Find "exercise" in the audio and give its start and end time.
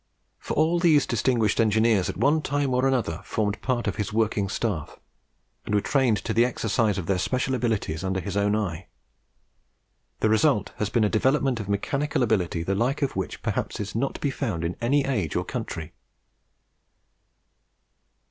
6.43-6.97